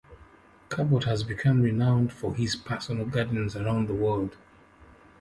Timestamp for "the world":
3.87-4.35